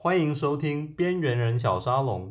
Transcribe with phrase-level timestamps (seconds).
[0.00, 2.28] 欢迎收听《边缘人小沙龙》。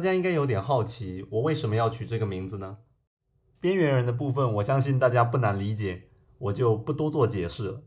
[0.00, 2.78] 大家应该有点好奇，我为什么要取这个名字呢？
[3.60, 6.04] 边缘人的部分，我相信大家不难理解，
[6.38, 7.82] 我就不多做解释了。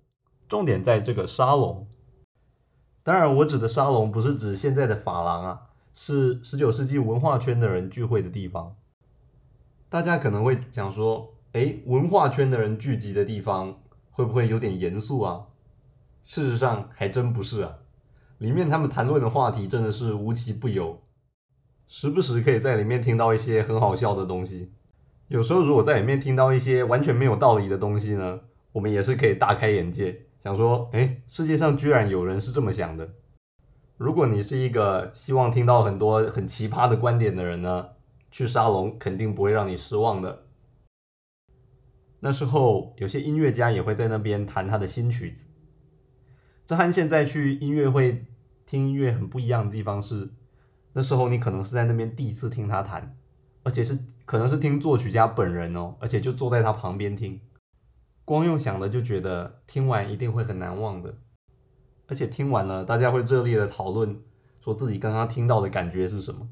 [0.47, 1.87] 重点在这个沙龙。
[3.01, 8.75] 当然，我指的沙龙不是指现在的法廊啊，是十九世纪文化圈的人聚会的地方。
[9.89, 15.47] 大家可能会想说，哎，文化圈的人聚集的地方会不会有点严肃啊？
[16.25, 17.79] 事实上，还真不是啊。
[18.37, 21.01] 里面他们谈论的话题真的是无奇不有。
[21.95, 24.71] 时不时可以在里面听到一些很好笑的东西，
[25.27, 28.39] 有时候如果在里面听到一些完全没有道理的东西呢，
[28.71, 33.07] 我们也是可以大开眼界，想说，哎，世界上居然有人是这么想的。
[33.97, 37.89] 如果你是一个希望听到很多很奇葩的观点的人呢，
[38.31, 40.45] 去沙龙肯定不会让你失望的。
[42.21, 45.45] 那时候有些音乐家也会在那边弹他的新曲子，
[46.65, 48.25] 这和现在去音乐会
[48.65, 50.31] 听音乐很不一样的地方是。
[50.93, 53.17] 那时候你可能是在那边第一次听他弹，
[53.63, 57.41] 而且是可能是听作曲家本人哦，而且就坐在他旁边听，
[58.23, 61.15] 光用想的就觉得听完一定会很难忘的，
[62.07, 64.21] 而且听完了大家会热烈的讨论，
[64.61, 66.47] 说自己刚刚听到的感觉是什么，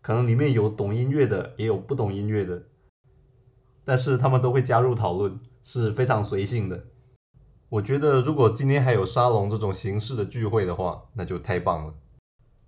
[0.00, 2.62] 可能里面有懂音乐的，也有不懂音乐的，
[3.84, 6.86] 但是他们都会加入讨论，是非常随性的。
[7.68, 11.94] 我觉得如果今天还有沙龙这种形式的聚会的话，那就太棒了。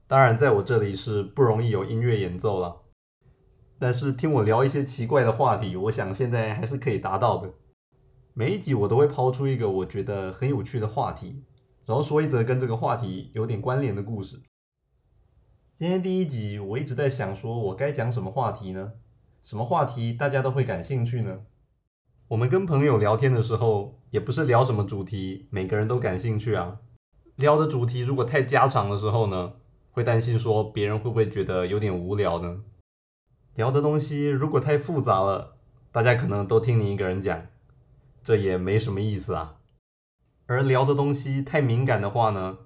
[0.08, 2.80] 当然，在我这里是不容易有音乐演奏了，
[3.78, 7.52] 但是听我聊一些奇怪的话题，我想现在还是可以达到的。
[8.32, 11.44] 每一集我都会抛出一个我觉得很有趣的话题，
[11.84, 14.40] 然后说一则跟这个话题有点关联的故事。
[15.76, 18.92] 今天第一集，我一直在想，说我该讲什么话题呢？
[19.42, 21.40] 什么话题大家都会感兴趣呢？
[22.28, 26.78] 我们跟朋友聊天的时候，也不是聊什么主题，每个人都感兴趣啊。
[27.36, 29.52] 聊的主题如果太家常的时候呢？
[29.98, 32.62] 会担心说别人会不会觉得有点无聊呢？
[33.56, 35.56] 聊的东西如果太复杂了，
[35.90, 37.46] 大家可能都听你一个人讲，
[38.22, 39.56] 这也没什么意思啊。
[40.46, 42.58] 而聊的东西太敏感的话呢，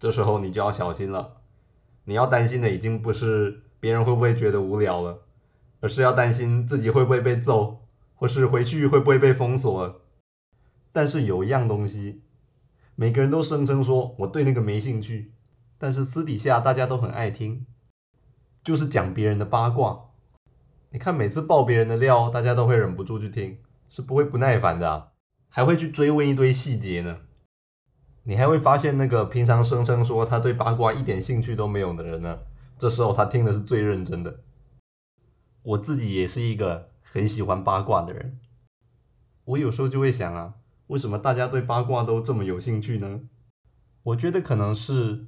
[0.00, 1.42] 这时候你就要小心了。
[2.06, 5.22] 你要担心的已经不是别人会不会觉得无聊了，
[5.78, 10.00] 而是要担心自己会不会被揍，或是回去会不会被封锁。
[10.90, 12.24] 但是有一样东西，
[12.96, 15.32] 每个人都声称说我对那个没兴趣。
[15.82, 17.66] 但是私底下大家都很爱听，
[18.62, 20.10] 就是讲别人的八卦。
[20.90, 25.10] 你看每次爆别人的料，大家都会忍不住去听，是不会不耐烦的，
[25.48, 27.22] 还会去追问一堆细节呢。
[28.22, 32.38] 你还会发现那个平常声称说他对八卦一点兴趣都没有的人呢，
[32.78, 34.38] 这时候他听的是最认真的。
[35.64, 38.38] 我自己也是一个很喜欢八卦的人，
[39.46, 40.54] 我有时候就会想啊，
[40.86, 43.22] 为什么大家对八卦都这么有兴趣呢？
[44.04, 45.26] 我觉得可能是。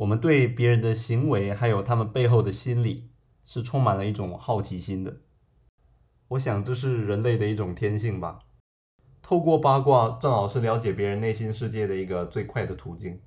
[0.00, 3.10] 我们对别人的行为，还有他们背后的心理，
[3.44, 5.18] 是充满了一种好奇心的。
[6.28, 8.38] 我想这是人类的一种天性吧。
[9.20, 13.20] 透过八卦，正好是了解别人内心世界的一个最快的途径。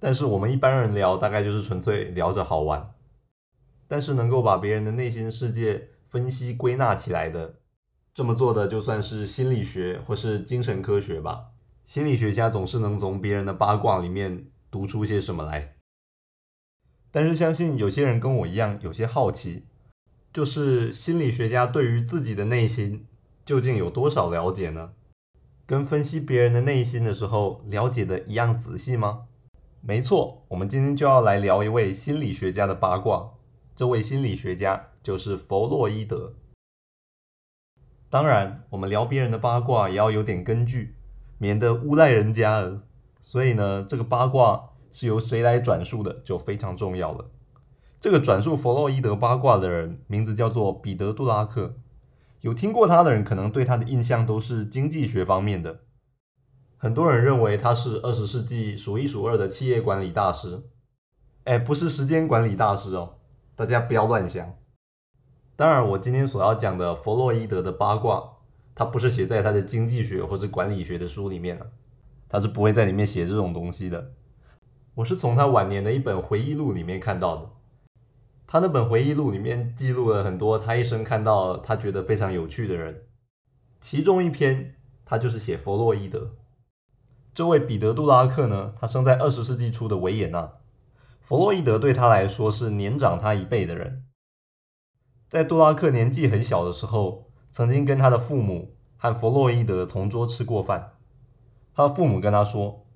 [0.00, 2.94] 但是我们一般人聊，大概就是纯粹聊着好玩。
[3.86, 7.56] 但是能够把别人的内心世界分析归纳起来的，
[8.14, 11.48] 这么做的就算是心理学或是精神科学吧。
[11.84, 14.46] 心理学家总是能从别人的八卦里面。
[14.76, 15.76] 读出些什么来？
[17.10, 19.64] 但是相信有些人跟我一样有些好奇，
[20.34, 23.06] 就是心理学家对于自己的内心
[23.46, 24.92] 究竟有多少了解呢？
[25.64, 29.28] 跟分析别人的内心的时候了解的一样仔细吗？
[29.80, 33.30] 没错，我们今天就要来聊一位心理学家的八卦。
[33.74, 36.34] 这位心理学家就是弗洛伊德。
[38.10, 40.96] 当然，我们聊别人的八卦也要有点根据，
[41.38, 42.82] 免得诬赖人家了。
[43.26, 47.28] 所以呢，这个八卦是由谁来转述的，就非常重要了。
[48.00, 51.74] 这个转述弗洛伊德八卦的人名字叫做彼得·杜拉克。
[52.42, 55.80] 有听过他的人，可能对他的印象都是经济学方面的。
[56.76, 60.62] 很多人认为他是二十世纪数一数二的企业管理大师。
[61.42, 63.14] 哎，不是时间管理大师哦，
[63.56, 64.54] 大家不要乱想。
[65.56, 68.22] 当然，我今天所要讲的弗洛伊德的八卦，
[68.76, 71.66] 他不是写在他的经济学或者管理学的书里面了。
[72.28, 74.12] 他是不会在里面写这种东西的。
[74.94, 77.50] 我是从他晚年的一本回忆录里面看到的。
[78.46, 83.02] 他那本回忆录里面记录了很多他一生看到他觉得非常有趣的人，
[83.80, 86.36] 其中一篇他就是写弗洛伊德。
[87.34, 90.52] 这位彼得·杜拉克呢，他生在二十世纪初的维也纳。
[91.20, 94.04] 弗洛伊德对他来说是年长他一辈的人。
[95.28, 100.95] 在杜拉克年纪很小的时候，曾经跟他的父母和弗洛伊德同桌吃过饭。
[101.76, 102.86] 他父母跟他说：“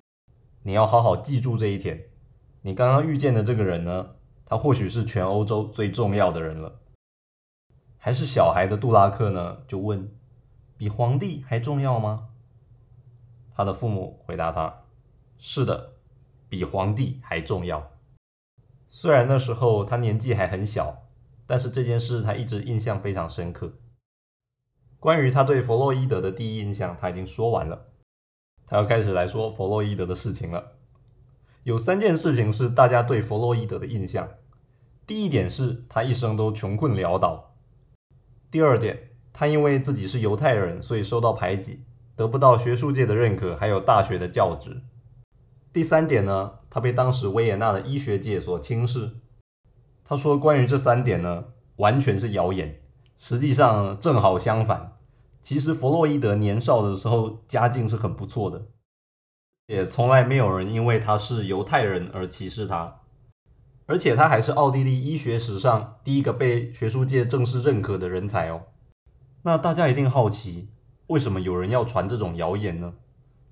[0.65, 2.09] 你要好好记住这一天，
[2.63, 4.13] 你刚刚遇见的这个人呢？”
[4.47, 6.81] 他或许是全欧洲最重要的人了，
[7.99, 9.59] 还是小孩的杜拉克呢？
[9.69, 10.11] 就问
[10.79, 12.31] ：“比皇帝还重要吗？”
[13.55, 14.85] 他的父母回答他
[15.37, 15.93] ：“是的，
[16.49, 17.93] 比皇帝还重要。”
[18.89, 21.03] 虽然那时候他年纪还很小，
[21.47, 23.75] 但是这件事他一直印象非常深刻。
[24.99, 27.90] 关于他对弗洛伊德的第一印象，他已经说完了，
[28.71, 30.77] 他要开始来说弗洛伊德的事情了。
[31.65, 34.29] 有三件事情是大家对弗洛伊德的印象。
[35.09, 37.57] 第一点是他一生都穷困潦倒。
[38.49, 41.83] 第二点，他因为自己是犹太人，所以受到排挤，
[42.15, 44.83] 得不到学术界的认可，还有大学的教职。
[45.73, 49.17] 第三点呢，他被当时维也纳的医学界所轻视。
[50.05, 51.47] 他说，关于这三点呢，
[51.77, 52.81] 完全是谣言。
[53.17, 54.97] 实际上正好相反，
[55.43, 58.67] 其实弗洛伊德年少的时候家境是很不错的，
[59.67, 63.01] 也从来没有人因为他是犹太人而歧视他。
[63.87, 68.63] 而且他还是奥地利医学史上第一个被学术界正式认可的人才哦。
[69.43, 70.69] 那大家一定好奇，
[71.09, 72.95] 为什么有人要传这种谣言呢？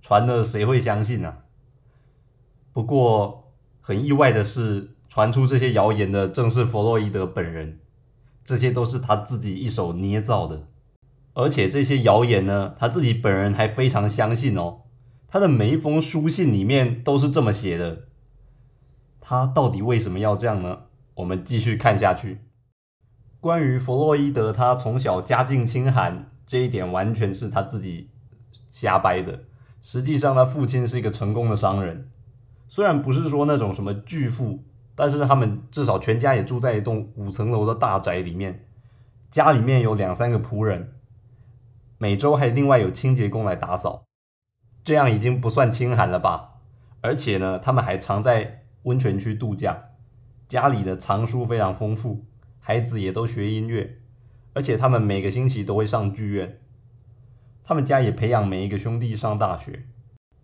[0.00, 1.38] 传了谁会相信呢？
[2.72, 7.80] 不过很意外的是，传出这些谣言的正是弗洛伊德本人，
[8.44, 10.68] 这些都是他自己一手捏造的。
[11.38, 14.80] 而且这些谣言呢，他自己本人还非常相信哦。
[15.28, 18.06] 他的每一封书信里面都是这么写的。
[19.20, 20.80] 他到底为什么要这样呢？
[21.14, 22.40] 我们继续看下去。
[23.40, 28.10] 关于弗洛伊德，他从小家境清寒这一点，完全是他自己
[28.68, 29.44] 瞎掰的。
[29.80, 32.10] 实际上，他父亲是一个成功的商人，
[32.66, 34.64] 虽然不是说那种什么巨富，
[34.96, 38.66] 但是他们至少全家也住在一栋五层楼的大宅里面，
[39.30, 40.94] 家里面有两三个仆人，
[41.98, 44.04] 每周还另外有清洁工来打扫，
[44.82, 46.60] 这样已经不算清寒了吧？
[47.00, 48.64] 而且呢，他们还常在。
[48.84, 49.90] 温泉区度假，
[50.46, 52.24] 家里的藏书非常丰富，
[52.58, 53.98] 孩子也都学音乐，
[54.54, 56.60] 而且他们每个星期都会上剧院。
[57.64, 59.84] 他们家也培养每一个兄弟上大学。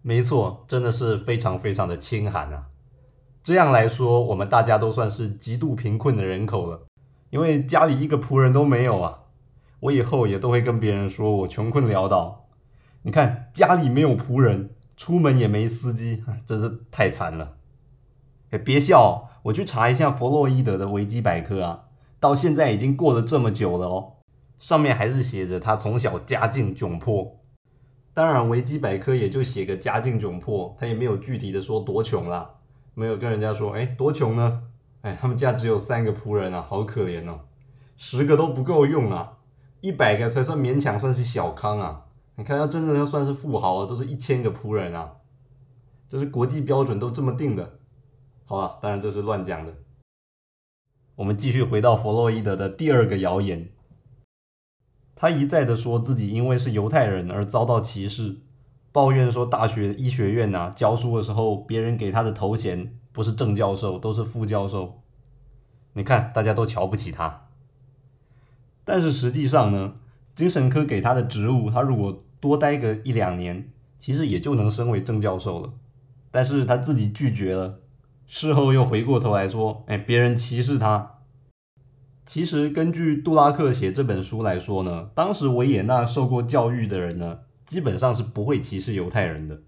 [0.02, 2.66] 没错，真的是非常非常的清寒啊！
[3.42, 6.82] 这样来说，我们大家都算是极度贫困的人口了，
[7.30, 9.20] 因为家里一个仆人都没有啊。
[9.84, 12.46] 我以后也都会跟别人说我穷困潦倒。
[13.02, 17.56] 你看，家里没有仆人，出门也没司机，真是太惨了。
[18.64, 21.84] 别笑，我去查一下弗洛伊德的维基百科啊，
[22.18, 24.12] 到现在已经过了这么久了哦，
[24.58, 27.40] 上面还是写着他从小家境窘迫。
[28.14, 32.48] 当然，维基百科也就写个家境窘迫，他也没有具体的说多穷啦，
[32.94, 34.62] 没有跟人家说，哎，多穷呢？
[35.02, 37.40] 哎，他们家只有三个仆人啊，好可怜哦，
[37.98, 39.32] 十个都不够用啊，
[39.84, 42.06] 一百个才算勉强算是小康啊。
[42.36, 45.16] 你看，要真正要算是富豪啊，都是一千个仆人啊，
[46.08, 47.80] 这是国际标准都这么定的。
[48.46, 49.74] 好吧，当然这是乱讲的。
[51.16, 53.68] 我们继续回到弗洛伊德的第二个谣言，
[55.14, 58.38] 他一再的说自己因为是犹太人而遭到歧视，
[58.90, 65.02] 抱怨说大学医学院呐教书的时候，别人给他的头衔不是正教授，都是副教授。
[65.92, 67.43] 你看，大家都瞧不起他。
[68.84, 69.94] 但是实际上呢，
[70.34, 75.72] 精神科给他的职务，他如果多待个一两年，其实也就能升为正教授了。
[76.30, 77.80] 但是他自己拒绝了。
[78.26, 81.18] 事后又回过头来说：“哎，别人歧视他。
[82.26, 89.62] 其实根据杜拉克写这本书来说呢，当时维也纳受过教育的人呢，基本上是不会歧视犹太人的。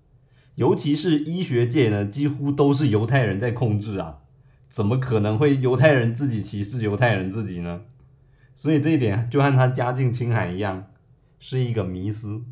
[0.54, 4.20] 尤其是医学界呢，几乎都是犹太人在控制啊，
[4.70, 7.82] 怎么可能会犹太人自己歧视犹太人自己呢？
[8.56, 10.86] 所以这一点就和他家境清寒一样，
[11.38, 12.42] 是一个迷思。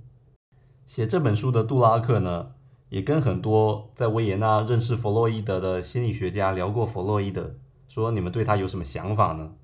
[0.84, 2.52] 写这本书的杜拉克呢？”
[2.90, 7.56] 也跟很多在维也纳认识弗洛伊德的心理学家聊过弗洛伊德，
[7.88, 9.54] 说你们对他有什么想法呢？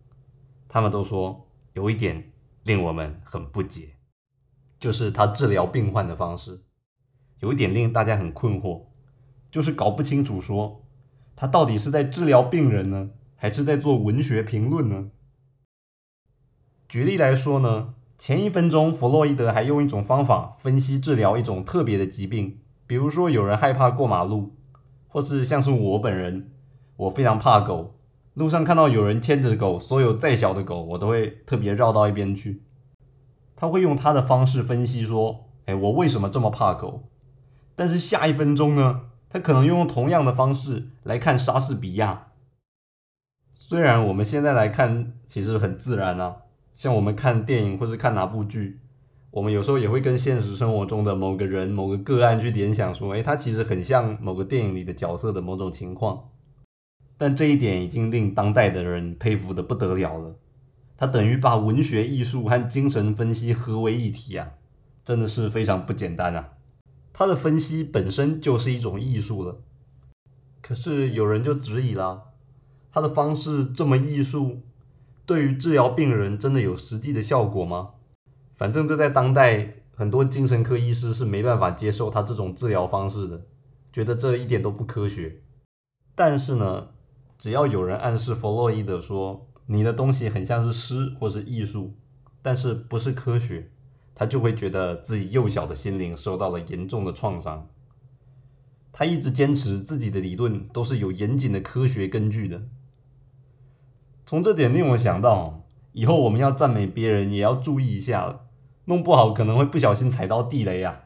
[0.67, 2.33] 他们都说有一点
[2.65, 3.91] 令我们很不解，
[4.81, 6.63] 就是他治疗病患的方式，
[7.39, 8.87] 有一点令大家很困惑，
[9.49, 10.85] 就是搞不清楚说
[11.37, 15.11] 他到底是在治疗病人呢，还是在做文学评论呢？
[16.91, 22.59] 举例来说呢，前一分钟弗洛伊德还用一种方法分析治疗一种特别的疾病。
[22.85, 24.57] 比如说有人害怕过马路，
[25.07, 26.51] 或是像是我本人，
[26.97, 27.95] 我非常怕狗，
[28.35, 32.65] 路上看到有人牵着狗，所有再小的狗，我都会特别绕到一边去。
[33.55, 37.05] 他会用他的方式分析说：“哎，我为什么这么怕狗？”
[37.77, 42.33] 但是下一分钟呢，他可能用同样的方式来看莎士比亚。
[43.53, 46.39] 虽然我们现在来看其实很自然啊，
[46.73, 48.79] 像我们看电影或是看哪部剧，
[49.31, 56.31] 我们有时候也会跟现实生活中的某个人、某个个案去联想，说：“哎，他其实很像某个电影里的角色的某种情况。”
[57.17, 60.37] 但这一点已经令当代的人佩服的不得了了。
[60.97, 64.51] 他等于把文学艺术和精神分析合为一体啊，
[65.05, 66.51] 真的是非常不简单啊！
[67.13, 69.61] 他的分析本身就是一种艺术了。
[70.63, 72.33] 可是有人就质疑了，
[72.93, 74.63] 他的方式这么艺术，
[75.31, 77.91] 对于治疗病人真的有实际的效果吗？
[78.57, 83.47] 反正这在当代很多精神科医师是没办法接受他这种治疗方式的，
[83.93, 85.43] 觉得这一点都不科学。
[86.17, 86.89] 但是呢，
[87.39, 89.47] 只要有人暗示弗洛伊德说。
[89.67, 91.95] 你的东西很像是诗或是艺术，
[92.43, 93.71] 但是不是科学，
[94.17, 97.69] 他就会觉得自己幼小的心灵受到了严重的创伤。
[98.91, 102.61] 他一直坚持自己的理论都是有严谨的科学根据的。
[104.31, 108.43] 从这点令我想到，以后我们要赞美别人也要注意一下了，
[108.85, 111.01] 弄不好可能会不小心踩到地雷啊。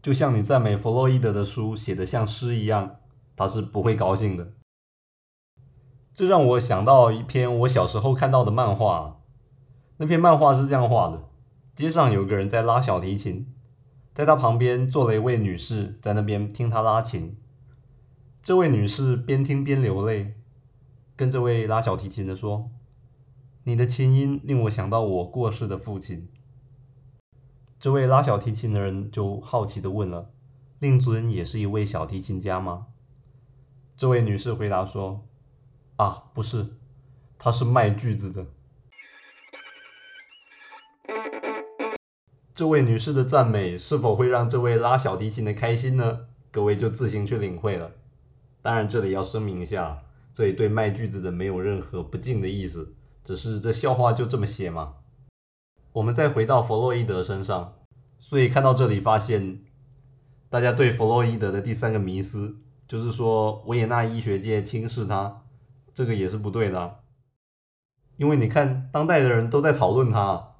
[0.00, 2.96] 就像你赞美弗洛伊德的书写的像诗一样，
[3.36, 4.54] 他是不会高兴的。
[6.14, 9.20] 这让我想到一篇我小时候看到的漫画。
[9.98, 11.28] 那篇漫画是这样画的：
[11.76, 13.52] 街上有个人在拉小提琴，
[14.14, 17.36] 在他旁边坐了一位女士，在那边听他拉琴。
[18.42, 20.36] 这位女士边听边流泪，
[21.16, 22.70] 跟这位拉小提琴的说
[23.64, 26.28] ：“你的琴音令我想到我过世的父亲。”
[27.80, 30.30] 这位拉小提琴的人就好奇的问了
[30.80, 32.86] ：“令尊也是一位小提琴家吗？”
[33.96, 35.26] 这位女士回答说。
[35.96, 36.66] 啊，不是，
[37.38, 38.46] 他是卖锯子的。
[42.52, 46.26] 这位女士的赞美是否会让这位拉小提琴的开心呢？
[46.50, 47.92] 各位就自行去领会了。
[48.60, 50.02] 当然，这里要声明一下，
[50.34, 54.96] 所以对卖句子的没有任何不敬的意思，只是这笑话就这么写嘛。
[55.92, 57.76] 我们再回到弗洛伊德身上，
[58.18, 59.64] 所以看到这里发现，
[60.50, 65.42] 大家对弗洛伊德的第三个迷思，就是说维也纳医学界轻视他。
[65.94, 67.04] 这个也是不对的，
[68.16, 70.56] 因为你看，当代的人都在讨论他，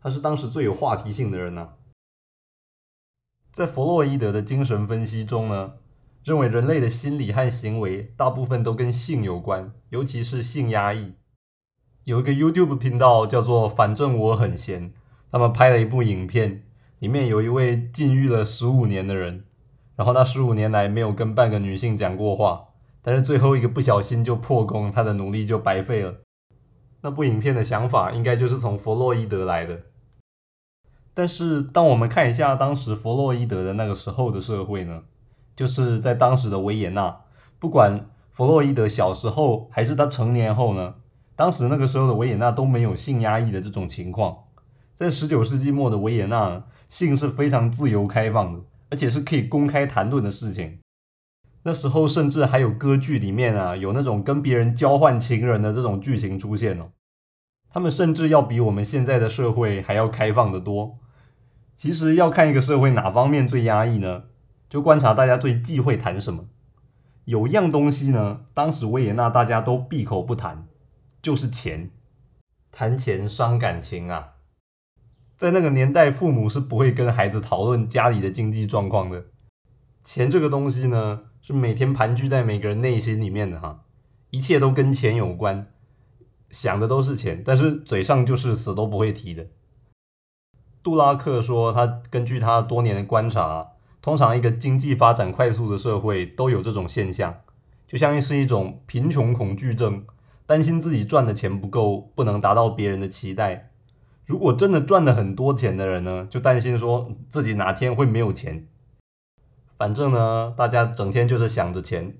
[0.00, 1.74] 他是当时最有话题性的人呢。
[3.52, 5.74] 在弗洛伊德的精神分析中呢，
[6.22, 11.14] 认为人类的心理和行为大部分都跟性有关，尤其是性压抑。
[12.04, 14.92] 有一个 YouTube 频道叫做“反正我很闲”，
[15.32, 16.64] 他们拍了一部影片，
[16.98, 19.44] 里面有一位禁欲了十五年的人，
[19.96, 22.66] 然后那十五年来没有跟半个女性讲过话。
[23.02, 26.16] 但是最后一个不小心就破功，他的努力就白费了。
[27.00, 29.80] 那部影片的想法应该就是从弗洛伊德来的。
[31.14, 35.04] 但是当我们看一下当时弗洛伊德的那个时候的社会呢，
[35.60, 37.20] 就是在当时的维也纳，
[37.58, 40.94] 不管弗洛伊德小时候还是他成年后呢，
[41.36, 44.34] 当时那个时候的维也纳都没有性压抑的这种情况。
[44.94, 50.78] 在十九世纪末的维也纳，性是非常自由开放的，而且是可以公开谈论的事情。
[51.64, 56.88] 那时候甚至还有歌剧里面啊，有那种跟别人交换情人的这种剧情出现哦。
[57.70, 60.96] 他们甚至要比我们现在的社会还要开放的多。
[61.76, 64.22] 其实要看一个社会哪方面最压抑呢？
[64.70, 66.46] 就观察大家最忌讳谈什么。
[67.26, 70.66] 有一样东西呢，当时维也纳大家都闭口不谈，
[71.20, 71.90] 就是钱。
[72.72, 74.36] 谈钱伤感情啊。
[75.36, 79.24] 在那个年代，父母是不会跟孩子讨论家里的经济状况的。
[80.02, 81.24] 钱这个东西呢？
[81.42, 83.84] 是每天盘踞在每个人内心里面的哈，
[84.28, 85.66] 一切都跟钱有关，
[86.50, 89.46] 想的都是钱，但是嘴上就是死都不会提的。
[90.82, 97.40] 杜拉克说，他根据他多年的观察，通常一个经济发展快速的社会都有这种现象，
[97.86, 100.04] 就像是一种贫穷恐惧症，
[100.46, 103.72] 担心自己赚的钱不够，不能达到别人的期待。
[104.24, 108.68] 如果真的赚了很多钱的人呢，就担心说自己哪天会没有钱。
[109.76, 112.16] 反正呢，大家整天就是想着钱，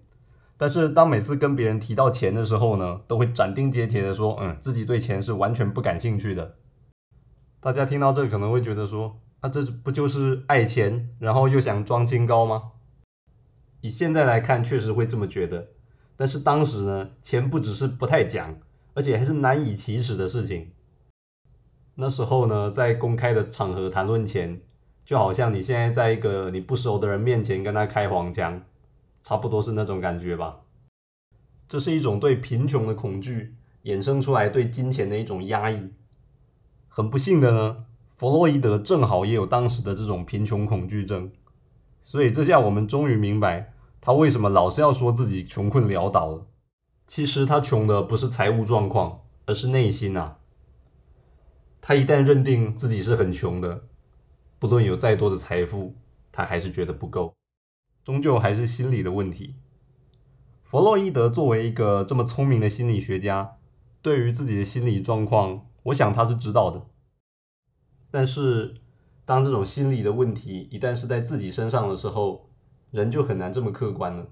[0.57, 6.57] 但是当每次跟别人提到钱的时候呢，都会斩钉截铁的说，嗯，自己对钱是完全不感兴趣的。
[7.61, 12.73] 大家听到这可能会觉得说，啊，这不就是爱钱，然后又想装清高吗？
[13.81, 15.69] 以现在来看，确实会这么觉得。
[16.17, 18.59] 但是当时呢，钱不只是不太讲，
[18.95, 20.73] 而且还是难以启齿的事情。
[21.95, 24.63] 那时候呢，在公开的场合谈论钱。
[25.03, 28.63] 就好像你现在在一个你不熟的人面前跟他开黄腔，
[29.25, 30.61] 差不多是那种感觉吧。
[31.67, 35.95] 这是一种对贫穷的恐惧衍生出来对金钱的一种压抑。
[36.87, 37.87] 很不幸的呢，
[38.21, 41.33] 弗洛伊德正好也有当时的这种贫穷恐惧症，
[42.03, 46.47] 所以这下我们终于明白他为什么老是要说自己穷困潦倒了。
[47.07, 50.37] 其实他穷的不是财务状况，而是内心啊。
[51.81, 53.85] 他一旦认定自己是很穷的，
[54.59, 55.95] 不论有再多的财富，
[56.31, 57.33] 他还是觉得不够，
[58.05, 59.55] 终究还是心理的问题。
[60.63, 63.57] 弗洛伊德作为一个这么聪明的心理学家，
[64.03, 66.83] 对于自己的心理状况，我想他是知道的。
[68.11, 68.75] 但是，
[69.25, 72.51] 当这种心理的问题一旦是在自己身上的时候，
[72.91, 74.29] 人就很难这么客观了。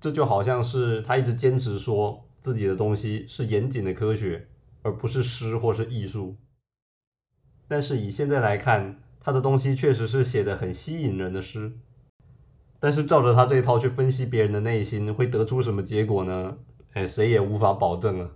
[0.00, 4.48] 这就好像是他一直坚持说自己的东西是严谨的科学。
[4.82, 6.36] 而不是诗或是艺术，
[7.66, 11.72] 但是以现在来看，他的东西确实是写的很吸引人的诗。
[12.78, 16.58] 但是照着他这一套去分析别人的内心，会得出什么结果呢？
[16.92, 18.30] 哎，谁也无法保证啊。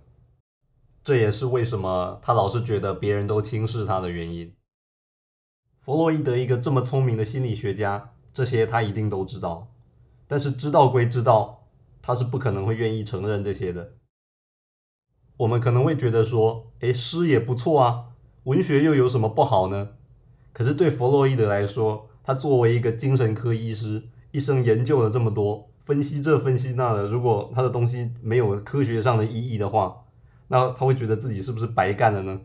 [1.03, 4.53] 这也是为什么他老是觉得别人都轻视他的原因。
[5.81, 9.67] 弗洛伊德一个这么聪明的心理学家，这些他一定都知道。
[10.27, 11.67] 但是知道归知道，
[12.01, 13.95] 他是不可能会愿意承认这些的。
[15.35, 18.05] 我们可能会觉得说，诶，诗也不错啊，
[18.43, 19.89] 文学又有什么不好呢？
[20.53, 30.02] 可是对弗洛伊德来说，他作为一个精神科医师，一生研究了这么多，分析这分析那的，如果他的东西没有科学上的意义的话，
[30.53, 32.41] 那他会觉得自己是不是白干了呢？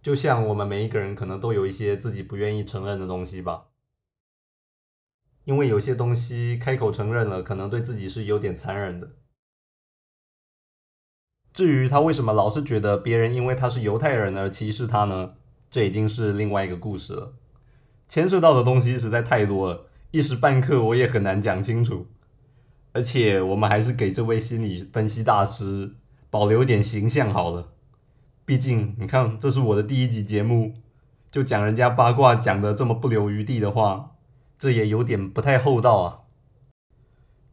[0.00, 3.64] 就像我们每一个人可能都有一些自己不愿意承认的东西吧，
[5.42, 9.10] 因为有些东西开口承认了，可能对自己是有点残忍的。
[11.52, 15.34] 至于他为什么老是觉得别人因为他是犹太人而歧视他呢？
[15.68, 17.34] 这已经是另外一个故事了。
[18.06, 22.06] 牵涉到的东西实在太多了，一时半刻我也很难讲清楚。
[22.92, 25.96] 而且我们还是给这位心理分析大师
[26.36, 27.72] 保留点形象好了。
[28.44, 30.74] 毕竟你看，这是我的第一集节目，
[31.30, 34.16] 就讲人家八卦讲的这么不留余地的话，
[34.58, 36.20] 这也有点不太厚道啊。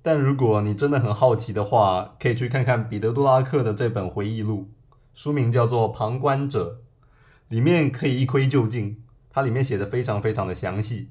[0.02, 4.70] 但如果你真的很好奇的话，可以去看看彼得·杜拉克的这本回忆录，
[5.14, 6.72] 书名叫做《旁观者》，
[7.48, 9.02] 里面可以一窥究竟。
[9.30, 11.08] 它里面写的非常非常的详细。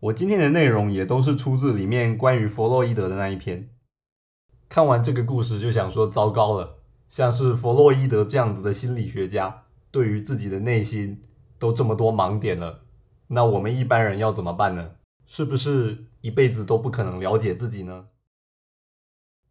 [0.00, 3.70] 我今天的内容也都是出自里面关于弗洛伊德的那一篇。
[4.68, 6.77] 看完这个故事就想说，糟糕了，
[7.08, 11.22] 像是弗洛伊德这样子的心理学家，对于自己的内心
[11.58, 12.82] 都这么多盲点了，
[13.28, 14.92] 那我们一般人要怎么办呢？
[15.26, 18.06] 是不是一辈子都不可能了解自己呢？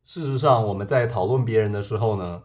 [0.04, 2.44] 事实上，我们在讨论别人的时候呢，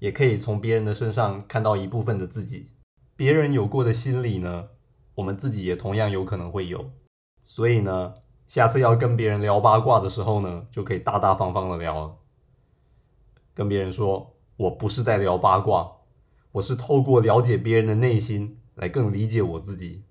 [0.00, 2.68] 也可以从别人的身上看到一部分的自己。
[3.16, 4.68] 别人有过的心理呢，
[5.14, 6.90] 我们自己也同样有可能会有。
[7.42, 8.14] 所以呢，
[8.46, 12.18] 下次要跟别人聊八卦的时候呢，就可以大大方方的聊。
[13.54, 15.90] 跟别人说，我不是在聊八卦，
[16.52, 20.04] 我是透过了解别人的内心来更理解我自己。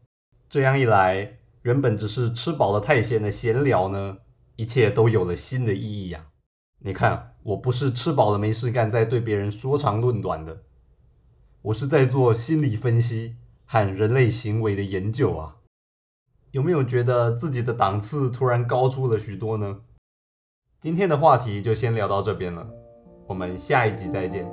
[0.50, 4.18] 这样一来，原本只是吃饱了太闲的闲聊呢，
[4.56, 6.30] 一切都有了新的意义呀。
[6.80, 10.64] 你看，我不是吃饱了没事干，在对别人说长论短的，
[11.62, 13.36] 我是在做心理分析
[13.66, 15.58] 和人类行为的研究啊！
[16.50, 19.82] 有没有觉得自己的档次突然高出了许多呢？
[20.82, 22.72] 今天的话题就先聊到这边了，
[23.30, 24.44] 我们下一集再见。